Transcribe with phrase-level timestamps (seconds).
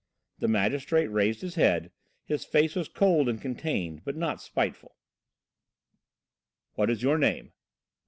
[0.39, 1.91] The magistrate raised his head;
[2.25, 4.95] his face was cold and contained, but not spiteful.
[6.73, 7.53] "What is your name?"